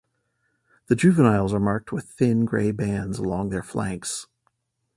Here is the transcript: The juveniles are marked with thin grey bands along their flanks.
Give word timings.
The 0.87 0.95
juveniles 0.95 1.53
are 1.53 1.59
marked 1.59 1.91
with 1.91 2.05
thin 2.05 2.43
grey 2.45 2.71
bands 2.71 3.19
along 3.19 3.49
their 3.49 3.61
flanks. 3.61 4.25